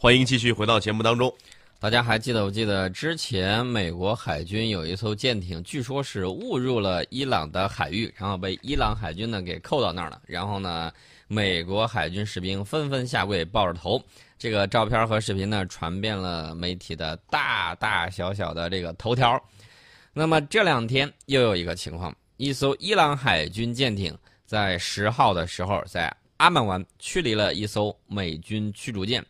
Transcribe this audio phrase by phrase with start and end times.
[0.00, 1.34] 欢迎继续回到节目当中。
[1.80, 2.44] 大家还记得？
[2.44, 10.22] 我记得之前美国海军有一艘舰艇，据说是误入了伊朗的海域，然后被伊朗海军呢给扣到那儿了。
[10.24, 10.92] 然后呢，
[11.26, 14.00] 美国海军士兵纷纷下跪抱着头。
[14.38, 19.36] 这个照片和视频呢传遍了媒体的大大小小的这个头条。
[20.12, 29.26] 那么这两天又有一个情况，一艘伊朗海军舰艇在十号的时候在阿曼湾驱离了一艘美军驱逐舰。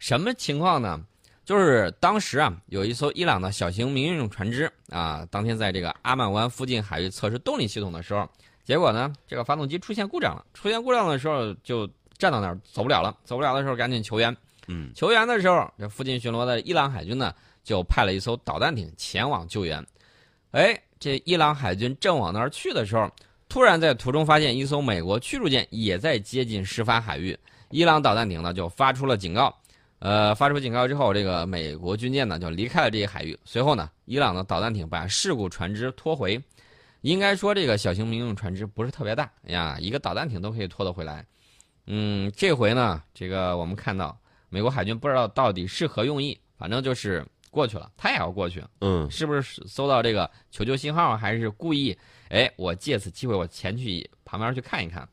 [0.00, 1.00] 什么情况呢？
[1.44, 8.28] 就是当时啊，有一艘伊朗的小型民用船只啊，当天在这个阿曼湾附近海域测试动力系统的时候，
[8.64, 10.44] 结果呢，这个发动机出现故障了。
[10.54, 11.86] 出现故障的时候，就
[12.16, 13.14] 站到那儿走不了了。
[13.24, 14.34] 走不了的时候，赶紧求援。
[14.68, 19.84] 嗯，求援的时候，这附近巡逻的伊朗海军呢，就派了一艘导弹艇前往救援。
[20.52, 23.10] 哎，这伊朗海军正往那儿去的时候，
[23.48, 27.36] 突然在途中发现一艘美国驱逐舰也在接近事发海域，
[27.70, 29.54] 伊朗导弹艇呢就发出了警告。
[30.00, 33.38] 呃，发出警告之后，这个美国军舰呢就离开了这些海域。
[33.44, 36.42] 随后呢，伊朗的导弹艇把事故船只拖回。
[37.02, 41.24] 应该说，这个小型民用船只不是特别大呀，一个导弹艇都可以拖得回来。
[41.86, 48.62] 嗯，这回呢，这个我们看到美国海军不知道到底是何用意，反正就是过去了，他也要过去。
[48.80, 51.96] 嗯，是不是搜到这个求救信号，还是故意？
[52.28, 55.06] 哎，我借此机会我前去旁边去看一看。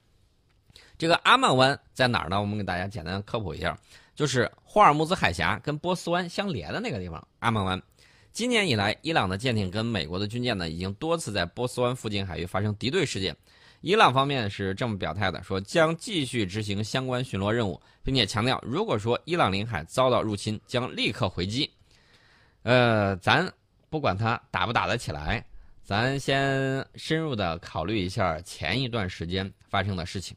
[0.98, 2.42] 这个阿曼湾在哪儿呢？
[2.42, 3.78] 我们给大家简单科普一下。
[4.16, 7.80] 就是霍尔木兹海峡跟波斯湾相连的那个地方，阿曼湾。
[8.32, 13.36] 今年以来，伊朗的舰艇跟美国的军舰呢，已经多次在波斯湾附近海域发生敌对事件。
[13.82, 21.72] 伊朗方面是这么表态的，说将继续执行相关巡逻任务，并且强调，如果说伊朗领海遭到入侵，将立刻回击。
[22.64, 23.48] 呃，咱
[23.92, 25.46] 不管他打不打得起来，
[25.84, 30.36] 咱先深入的考虑一下前一段时间发生的事情。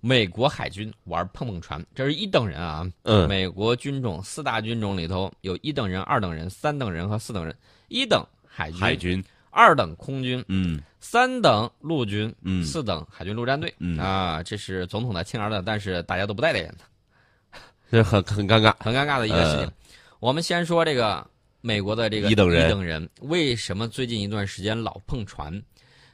[0.00, 2.88] 美国海军玩碰碰船，这是一等人啊。
[3.02, 7.54] 嗯，美国军种四大军种里头有一等人、二等人、三等人和四等人。
[7.88, 13.74] 一等海军，海军；二等空军，嗯，三等陆军，嗯，四等海军陆战队。
[13.78, 17.58] 嗯啊，这是总统的亲儿子，但是大家都不待见他，
[17.90, 19.72] 这很很尴尬，很尴尬的一个事情。
[20.20, 21.26] 我们先说这个
[21.60, 25.60] 美国的这个一等人，一等人为什么最近一段时间老碰船？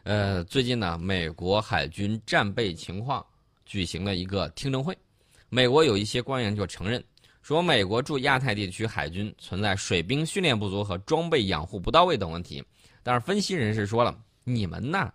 [0.04, 3.24] 呃，最近呢，美国海军战备情况。
[3.64, 4.96] 举行了一个听证会，
[5.48, 7.02] 美国有一些官员就承认
[7.42, 12.64] 说，美国驻亚太地区海军存在水兵训练不足和装备养护不到位等问题。
[13.02, 15.12] 但是分析人士说了，你们呐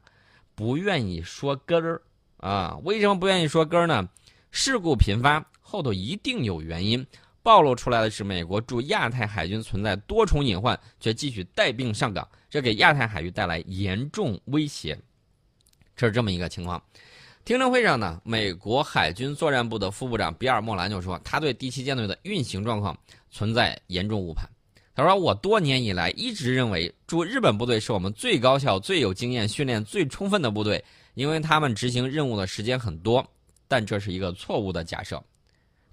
[0.54, 2.02] 不愿意说根儿
[2.38, 2.78] 啊？
[2.84, 4.08] 为什么不愿意说根儿呢？
[4.52, 7.06] 事故频发后头一定有原因，
[7.42, 15.00] 暴露出来的是美国驻亚太海军存在多重隐患，却继续带病上岗，这给亚太海域带来严重威胁。
[15.96, 16.84] 这是这么一个情况。
[17.46, 22.96] 听证会上呢，美国海军作战部的副部长比尔·莫兰就说，他对第七舰队的运行状况
[23.32, 24.48] 存在严重误判。
[24.96, 30.84] 他说：“我多年以来一直认为驻日本部队是我们最高效、最有经验、训练最充分的部队，
[31.14, 33.26] 因为他们执行任务的时间很多。
[33.68, 35.24] 但这是一个错误的假设。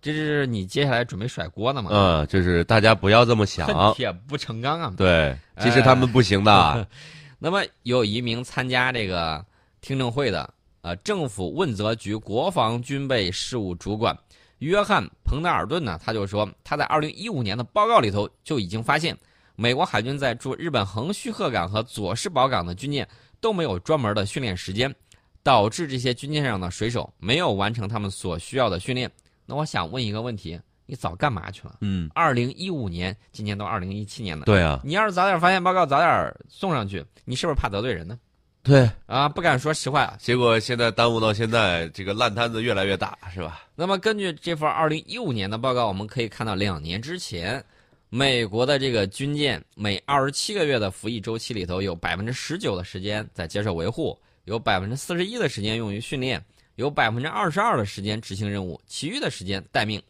[0.03, 1.91] 这是你接下来准备甩锅的吗？
[1.93, 4.93] 嗯，就是大家不要这么想，恨铁不成钢啊！
[4.97, 6.87] 对，其实他们不行的。
[7.39, 9.43] 那么有一名参加这个
[9.81, 10.53] 听证会的。”
[10.87, 14.17] 呃，政府问责局国防军备事务主管
[14.59, 19.19] 约翰·彭德尔顿呢，他就说，他在二零一五年的报告里头就已经发现，
[19.57, 23.07] 美国海军在驻日本横须贺港和佐世保港的军舰
[23.41, 24.95] 都没有专门的训练时间，
[25.43, 29.11] 导致这些军舰上的水手没有完成他们所需要的训练。
[29.45, 31.79] 那我想问一个问题，你早干嘛去了？
[31.81, 34.45] 嗯，二零一五年，今年都二零一七年了。
[34.45, 38.17] 对啊，你要是早点发现报告，早点送上去，你是不是怕得罪人呢？
[38.67, 43.63] 对啊，不敢说实话，结果现在耽误到现在，这个烂摊子越来越大，是吧？
[43.77, 47.65] 那么根据这份二零一五年的报告，我们可以看到，两年之前，
[48.09, 56.45] 美国的这个军舰每二十七个月的服役周期里头，有百分之十九的时间在接受维护，有百分之四十一的时间用于训练，
[56.75, 60.03] 有百分之二十二的时间执行任务，其余的时间待命。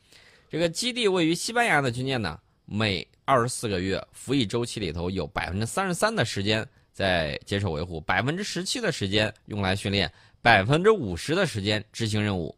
[0.48, 6.66] 这个基地位于西班牙的军舰呢，每二十四个月服役周期里头，有百分之三十三的时间。
[6.96, 10.10] 在接受维护，百分之十七的时间用来训练，
[10.40, 12.56] 百分之五十的时间执行任务。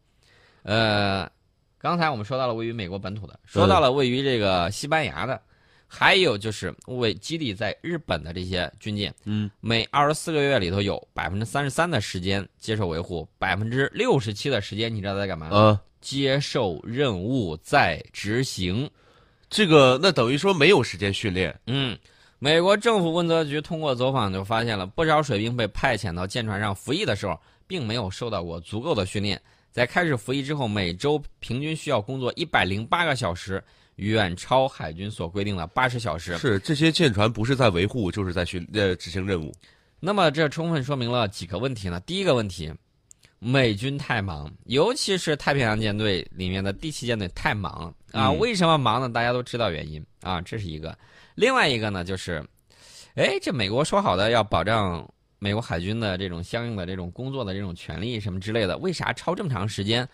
[0.62, 1.28] 呃，
[1.76, 5.42] 刚才我们说到了位于美国本土的，说到了位于这个西班牙的，
[5.88, 9.12] 还有就是为基地在日本的这些军舰。
[9.24, 15.50] 嗯，每二十四个月里头有百分之三十三的时间接受维护，百分之六十七的时间你知道在干嘛？
[15.52, 18.88] 嗯，接受任务在执行。
[19.50, 21.58] 这个那等于说没有时间训练。
[21.66, 21.98] 嗯。
[22.40, 29.40] 美国政府问责局通过走访就发现了不少水兵被派遣到舰船上服役的时候，并没有受到过足够的训练。
[29.72, 33.62] 在开始服役之后，每周平均需要工作一百零八个小时，
[33.96, 36.38] 远超海军所规定的八十小时。
[36.38, 39.52] 是这些舰船不是在维护，就是在巡呃执行任务。
[39.98, 41.98] 那么这充分说明了几个问题呢？
[42.00, 42.72] 第一个问题，
[43.40, 48.28] 美军太忙，尤其是太平洋舰队里面的第七舰队太忙啊。
[48.30, 49.08] 嗯为什么忙呢？
[49.08, 50.96] 大家都知道原因啊，这是一个。
[51.38, 52.44] 另外一个呢，就是，
[53.14, 55.08] 哎，这美国说好的要保障
[55.38, 60.06] 美国海军的这种相应的这种工作的这种权利什么之类的，为啥超这么长时间，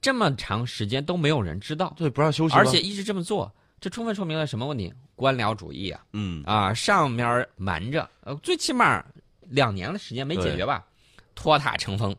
[0.00, 4.92] 这么长时间都没有人知道，对，不让休息，而且一直这么做，这充分说明了什么问题？
[5.14, 6.04] 官僚主义啊。
[6.12, 9.00] 嗯，啊，上面瞒着，呃，最起码
[9.42, 10.84] 两年的时间没解决吧，
[11.36, 12.12] 拖沓成风。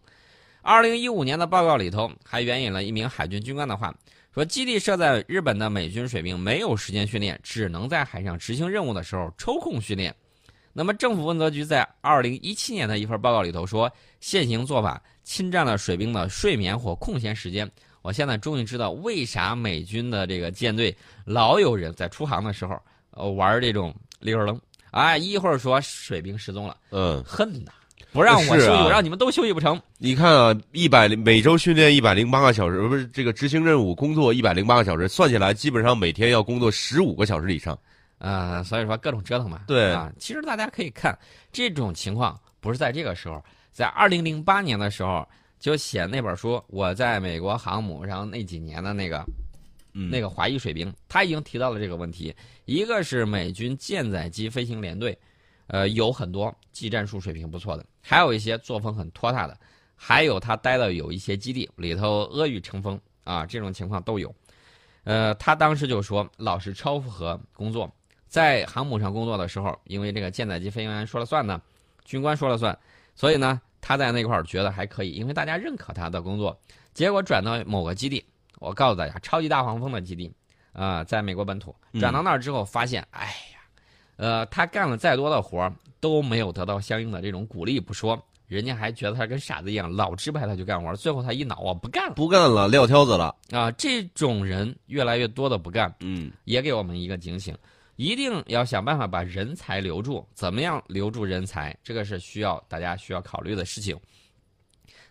[0.62, 3.94] 二零一五年的报告里头还援引了一名海军军官的话，
[4.40, 10.16] 说基地设在日本的美军水兵没有时间训练，只能在海上执行任务的时候抽空训练。
[10.72, 13.92] 那么政府问责局在二零一七年的一份报告里头说，
[14.22, 17.70] 现行做法侵占了水兵的睡眠或空闲时间。
[18.02, 20.96] 我现在终于知道为啥美军的这个舰队
[21.26, 24.58] 老有人在出航的时候，呃，玩这种溜儿楞，
[24.92, 27.74] 哎，一会儿说水兵失踪了，嗯，恨呐，
[28.12, 29.80] 不让我休息，啊我让你们都休息不成。
[29.98, 37.78] 你看啊，一百每周训练一百零八个小时，不是这个执行任务工作一百零八个小时，算起来基本上每天要工作十五个小时以上。
[38.18, 39.62] 呃，所以说各种折腾嘛。
[39.68, 41.18] 对啊，其实大家可以看
[41.52, 43.42] 这种情况，不是在这个时候，
[43.72, 45.26] 在二零零八年的时候
[45.60, 49.24] 就写那本书，我在美国航母上那几年的那个
[49.94, 52.36] 嗯，那个华裔水兵，他已经提到了这个问题。
[52.66, 55.18] 一个是美军舰载机飞行联队，
[55.68, 59.56] 呃，有很多技战术水平不错的，还有一些作风很拖沓的，
[59.96, 64.34] 还有他待的有一些基地里头阿谀成风啊，这种情况都有。
[65.04, 67.88] 呃，他当时就说老是超负荷工作，
[68.28, 71.62] 在航母上工作的时候，因为这个舰载机飞行员说了算呢，
[72.04, 72.76] 军官说了算，
[73.14, 76.60] 所以呢，他在那块儿觉得还可以，因为大家认可他的工作。
[76.96, 78.26] 结果转到某个基地，
[78.58, 80.34] 我告诉大家，超级大黄蜂的基地，
[80.74, 83.59] 啊、在美国本土，嗯转到那儿之后发现，哎呀，
[84.20, 93.34] 呃，他干了再多的活儿都没有得到相应的这种鼓励不说，人家还觉得他跟傻子一样，老支派他去干活儿，最后他一恼啊，不干了不干了，撂挑子了。
[93.52, 93.72] 啊！
[93.72, 97.58] 这种人越来越多的不干，嗯，也给我们一个警醒，
[97.96, 100.28] 一定要想办法把人才留住。
[100.34, 101.74] 怎么样留住人才？
[101.82, 103.98] 这个是需要大家需要考虑的事情。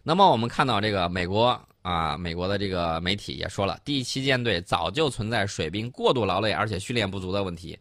[0.03, 7.79] 那么我们看到这个美国啊，美国的这个媒体也说了，第七舰队早就存在水兵过度劳累而且训练不足的问题。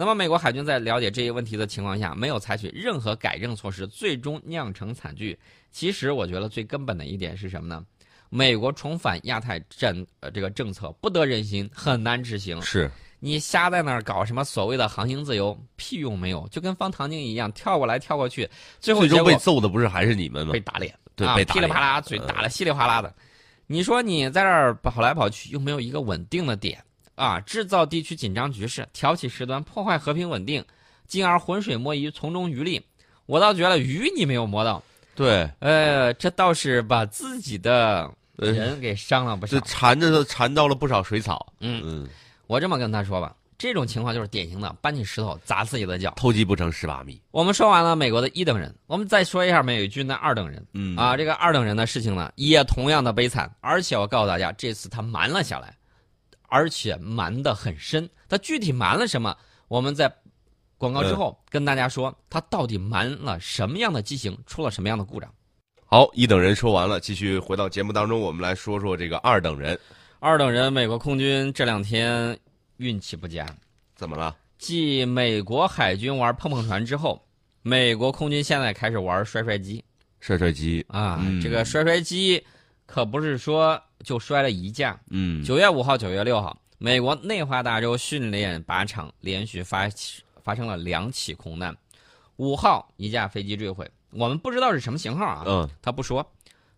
[0.00, 5.36] 那么美国海军在了解这一问题的情况下，没有采取任何改正措施，最终酿成惨剧。
[5.72, 7.84] 其实我觉得最根本的一点是什么呢？
[8.28, 12.62] 美国重返亚太战呃这个政策不得人心，很难执行。
[12.62, 18.48] 是，你瞎在那儿搞什么所谓的航行自由，屁用没有，就跟方唐镜一样，跳过来跳过去，
[18.78, 20.60] 最后最终被揍的不是还是你们吗被？
[20.60, 23.12] 打脸，啊，对被噼里啪啦，嘴打得稀里哗啦的。
[23.66, 26.80] 你说你在这儿跑来跑去，又没有一个稳定的点
[27.18, 30.64] 啊，制造地区紧张局势，挑起事端，破坏和平稳定，
[31.06, 32.80] 进而浑水摸鱼，从中渔利。
[33.26, 34.82] 我倒觉得鱼你没有摸到，
[35.14, 39.66] 对，呃，这倒是把自己的呃，人给伤了不这少。
[39.66, 41.52] 缠着缠到了不少水草。
[41.60, 42.08] 嗯，嗯，
[42.46, 46.14] 我这么跟他说吧，这种情况就是典型的搬起石头砸自己的脚。
[46.16, 47.20] 偷鸡不成蚀把米。
[47.32, 50.64] 我们说完了美国的一等人，我们再说一下美军的二等人。
[50.72, 55.76] 嗯啊，这个二等人的事情呢，也同样的悲惨，而且我告诉大家，这次他瞒了下来，
[56.48, 58.08] 而且瞒得很深。
[58.28, 59.36] 他具体瞒了什么？
[59.68, 60.12] 我们在
[60.76, 65.32] 广告之后跟大家说，他到底瞒了什么样的机型，出了什么样的故障。
[65.86, 69.78] 好，一等人说完了，继续回到节目当中，我们来说说这个二等人
[70.20, 72.38] 二等人，美国空军这两天
[72.76, 73.46] 运气不佳，
[73.94, 74.36] 怎么了？
[74.58, 77.24] 继美国海军玩碰碰船之后，
[77.62, 79.82] 美国空军现在开始玩摔摔机。
[80.20, 80.84] 摔摔机。
[80.88, 82.44] 啊，嗯这个摔摔机
[82.84, 84.98] 可不是说就摔了一架。
[85.10, 91.76] 嗯，九月五号、九月六号，美国内华达州训练靶场连续发起发生了两起空难。
[92.36, 96.24] 五号，一架飞机坠毁，我们不知道是什么型号啊，嗯他不说，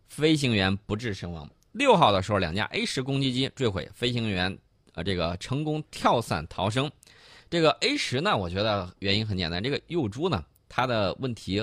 [0.09, 1.49] 飞行员不治身亡。
[1.73, 4.59] 六号的时候，两架 A 十攻击机坠毁，飞行员
[4.95, 6.91] 呃这个成功跳伞逃生。
[7.49, 11.61] 这个 A 十呢，我觉得原因很简单，这个幼猪呢，它的问题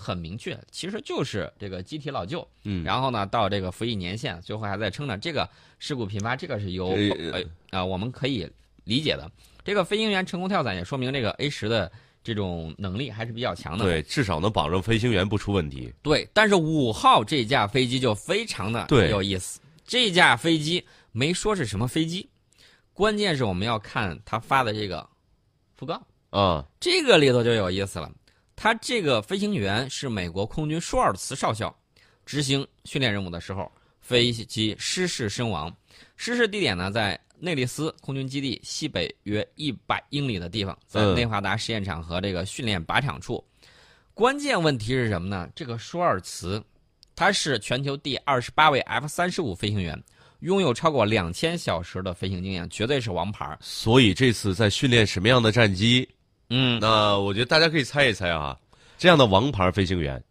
[0.00, 8.50] 很明确，其实就是这个机体老旧，嗯，然后呢到这个服役年限，最后还在撑着，这个事故频发，这个是由这呃啊、我们可以
[8.84, 9.30] 理解的。
[9.62, 11.92] 这个飞行员成功跳伞，也说明这个 A 十的
[12.24, 13.84] 这种能力还是比较强的。
[13.84, 15.92] 对，至少能保证飞行员不出问题。
[16.02, 19.60] 对，但是五号这架飞机就非常的有意思。
[19.86, 22.28] 这架飞机没说是什么飞机，
[22.94, 25.06] 关键是我们要看他发的这个
[25.78, 28.10] 讣告，啊，这个里头就有意思了。
[28.62, 31.74] 他这个飞行员是美国空军舒尔茨少校，
[32.26, 35.74] 执行训练任务的时候，飞机失事身亡。
[36.14, 43.42] 失事地点呢在内利斯空军基地西北约一百英里的地方，在内华达实验场和这个训练靶场处。
[44.12, 45.48] 关键问题是什么呢？
[45.56, 46.62] 这个舒尔茨，
[47.16, 49.98] 他是全球第二十八位 F 三十五飞行员，
[50.40, 53.56] 拥有超过两千小时的飞行经验，绝对是王牌。
[53.62, 56.06] 所以这次在训练什么样的战机？
[56.50, 58.58] 嗯，那我觉得大家可以猜一猜啊，
[58.98, 60.22] 这样的王牌飞行员，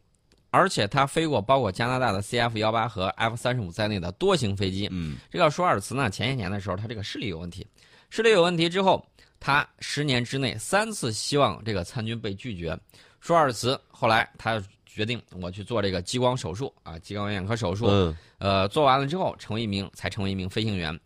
[0.51, 4.89] 而且他飞过包括加拿大的 CF 幺八和 F 三十五在内的多型飞机。
[4.91, 7.65] 嗯，这个舒尔茨呢，前些年的时候，他这个视力有问题，
[8.09, 9.03] 视力有问题之后，
[9.39, 12.77] 他十年之内三次希望这个参军被拒绝。
[13.21, 17.88] 舒尔茨后来他决定我去做这个激光手术啊，激光眼科手术。
[17.88, 20.99] 嗯，呃，做完了之后，成为一名才成为一名飞行员，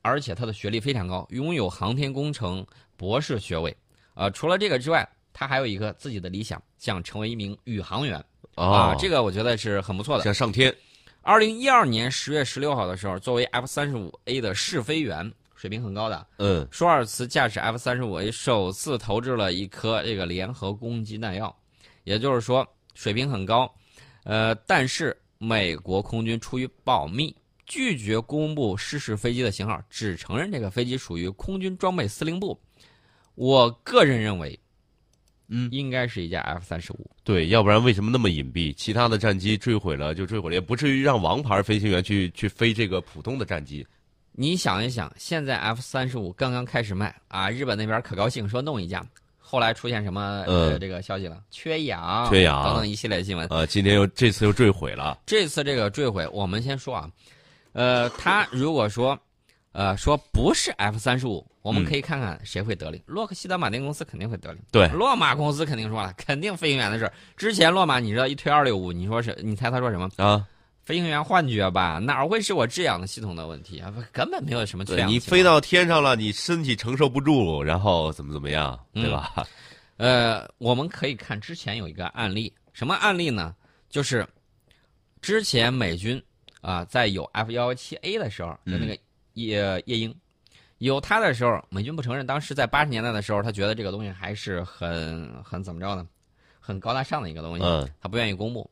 [0.00, 3.76] 而且他的学历非常高，拥有航天工程博士学位。
[4.16, 8.16] 呃，除了这个之外，他还有一个自己的理想，想成为一名宇航员
[8.54, 10.24] 啊，这个个我觉得是很不错的。
[10.24, 10.74] 想上天，
[11.20, 21.54] 二零一二年十月十六号的时候，作为 F 三十五 A 的试飞员，水平很高的嗯，舒尔茨驾驶 F 三十五 A 首次投掷了一颗这个联合攻击弹药，
[22.04, 23.70] 也就是说水平很高。
[24.24, 32.58] 呃，但是美国空军出于保密，拒绝公布失事飞机的型号，只承认这个飞机属于空军装备司令部。
[33.36, 34.58] 我个人认为，
[35.48, 37.10] 嗯应该是一架 F 三十五。
[37.22, 38.74] 对，要不然为什么那么隐蔽？
[38.74, 43.86] 其他的战机坠毁了就坠毁了，也不至于让王牌飞行员去去飞这个普通的战机。
[44.32, 49.06] 你想一想，现在 F 三十五刚刚开始卖啊，日本那边可高兴说弄一架，
[49.38, 51.42] 后来出现什么、呃嗯这个消息了？
[51.50, 53.46] 缺氧、缺氧等等一系列新闻。
[53.48, 55.20] 呃，今天又这次又坠毁了。
[55.24, 57.10] 这次这个坠毁，我们先说啊，
[57.72, 59.18] 呃，他如果说
[59.76, 63.02] 呃说不是 F 三十五，我们嗯可以看看谁会得利。
[63.04, 67.12] 洛克希德马丁公司肯定会得利，对，洛马公司肯定说了，肯定飞行员的事儿。
[67.36, 70.08] 之前洛马你知道一推二六五，你说是，你猜他说什么？
[70.16, 70.48] 啊，
[70.82, 71.98] 飞行员幻觉吧？
[71.98, 73.92] 哪会是我制氧的系统的问题啊？
[74.12, 75.10] 根本没有什么缺对氧。
[75.10, 79.46] 你飞到天上了，你身体承受不住，然后怎么怎么样，对吧？
[79.98, 83.54] 呃，我们可以看之前有一个案例，什么案例呢？
[83.90, 84.26] 就是
[85.20, 86.22] 之前美军
[86.62, 88.98] 啊、在有 F 幺幺七 A 的时候，就那个
[89.36, 90.14] 夜夜鹰，
[90.78, 92.26] 有他的时候，美军不承认。
[92.26, 96.06] 当时在八十年代的时候，他觉得这个东西还是很很怎么着呢？
[96.58, 98.68] 很高大上的一个东西，嗯他不愿意公布。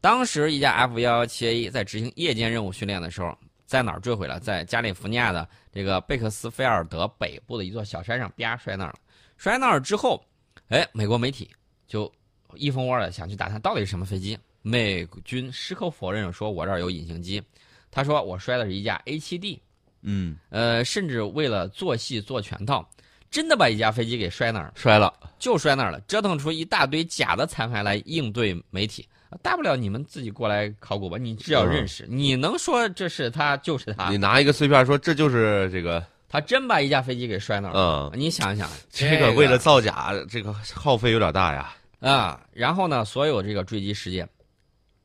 [0.00, 4.40] 当时一架 F 幺幺七 A 在执行夜间任务训练的时候，在哪儿坠毁了？
[4.40, 8.98] 在加利福尼亚的这个贝克斯菲尔德北部的一座小山上，啪摔那儿了。
[9.36, 10.24] 摔那儿之后，
[10.68, 11.50] 哎，美国媒体
[11.86, 12.10] 就
[12.54, 14.38] 一蜂窝的想去打探到底是什么飞机。
[14.62, 17.42] 美军矢口否认说，我这儿有隐形机。
[17.90, 19.60] 他说我摔的是一架 A7D，
[20.02, 22.88] 嗯，呃，甚至为了做戏做全套，
[23.30, 24.66] 真的把一架飞机给摔那儿。
[24.66, 24.72] 了。
[24.74, 29.06] 摔了，就摔那儿了，折腾出一大堆假的残骸来应对媒体。
[29.42, 34.10] 大不了你们自己过来考古吧，你只要认识，你能说这是他就是他。
[34.10, 38.10] 你，拿一个碎片说这就是这个，他真把一架飞机给摔那儿了。
[38.12, 41.72] 嗯，你想想，这个为了造假，这个耗费有点大呀。
[42.00, 44.28] 啊，然后呢，所有这个坠机事件，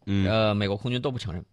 [0.08, 1.46] 嗯，呃，美国空军都不承认，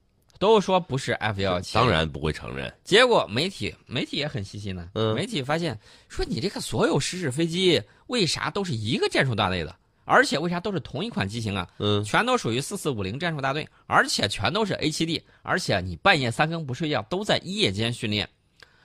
[0.42, 1.72] 都说不是 F 幺幺七。
[1.76, 2.74] 当，然不会承认。
[2.82, 9.72] 结果媒体媒体也很细心呢，嗯媒体发现说你这个所有失事飞机为啥都是一个战术大队的，
[10.04, 11.70] 而且为啥都是同一款机型啊？
[11.78, 18.28] 嗯，全都属于四四五零战术大队，而且全都是 A 七 D，而且你半夜三更不睡觉，都在夜间训练。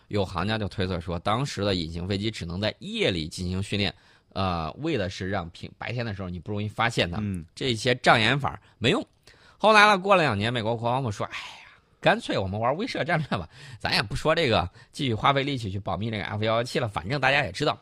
[0.09, 3.91] 有行家就推测说，当时的隐形飞机只能在夜里进行训练，
[4.33, 7.17] 呃，为的是让平白天的时候你不容易发现它。
[7.19, 9.03] 嗯这些障眼法没用。
[9.57, 13.49] 后来呢，过了两年，美国国防部说：“哎呀，干脆我们玩威慑战略吧，
[13.79, 17.77] 咱也不说这个，继续花费力气去保密这个 F 幺幺七了，反正大家也知道。”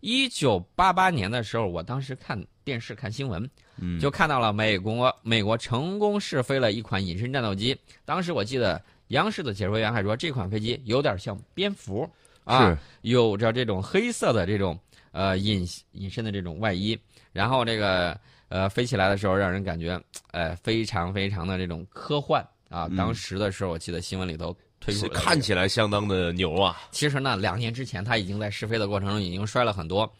[0.00, 7.76] 一九八八年的时候，我当时看电视看新闻，嗯，就看到了美国美国成功试飞了一款隐身战斗机。
[8.04, 12.08] 当时我记得央视的解说员还说，这款飞机有点像蝙蝠
[12.44, 14.78] 啊，有着这种黑色的这种
[15.10, 16.96] 呃隐隐身的这种外衣，
[17.32, 18.16] 然后这个
[18.48, 20.00] 呃飞起来的时候，让人感觉
[20.32, 22.86] 呃非常非常的这种科幻啊。
[22.90, 26.76] 嗯当时的时候，我记得新闻里头推出看起来相当的牛啊。
[26.90, 30.10] 其实呢，两年之前他已经在试飞的过程中已经摔了很多。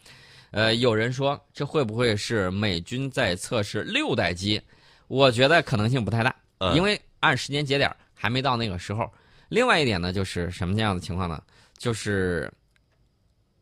[0.51, 4.61] 呃，有人说这会不会是美军在测试六代机？
[5.07, 9.09] 我觉得可能性不太大，嗯因为按时间节点还没到那个时候。
[9.49, 11.41] 另外一点呢，就是什么样的情况呢？
[11.77, 12.51] 就是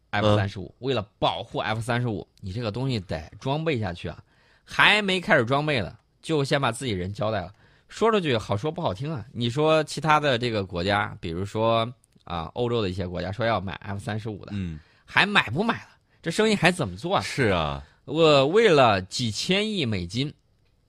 [0.10, 4.24] F 三十五为了保护 F 三十五，你这个东西得装备下去啊，
[4.66, 7.54] 还没开始装备呢，就先把自己人交代了。
[7.88, 9.24] 说出去好说不好听啊！
[9.32, 11.90] 你说其他的这个国家，比如说
[12.24, 15.90] 啊，欧洲的一些国家说要买 F 三十五的，嗯，还买不买了？
[16.22, 17.22] 这生意还怎么做啊？
[17.22, 20.34] 是啊，我为了几千亿美金，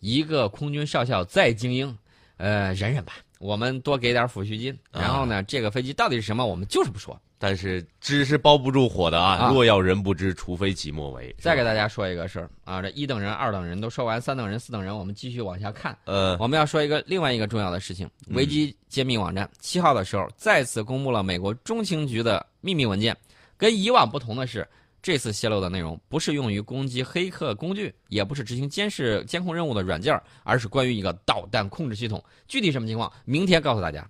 [0.01, 1.97] 一个空军少校再精英，
[2.39, 4.77] 呃，忍忍吧，我们多给点抚恤金。
[4.91, 7.21] 然后呢，这个飞机到底是什么，我们就是不说。
[7.39, 9.35] 但是纸是包不住火的啊！
[9.35, 11.35] 啊若要人不知，除非己莫为。
[11.39, 15.97] 再给大家说一个事儿啊，这一等人、二等人都说完，三等人、四等人，我们继续往下看。
[16.05, 23.17] 呃，我们要说一个另外一个重要的事情，维基揭秘网站七号的时候再次公布了美国中情局的秘密文件。
[23.59, 24.67] 跟以往不同的是，
[25.03, 32.23] 这次泄露的内容不是用于攻击黑客工具，也不是执行监视监控任务的软件，而是关于一个导弹控制系统。
[32.49, 34.07] 具体什么情况，明天告诉大家。